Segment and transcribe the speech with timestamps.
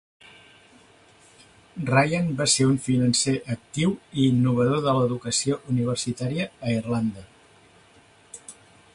[1.89, 3.93] Ryan va ser un financer actiu
[4.23, 7.27] i innovador de l'educació universitària a Irlanda.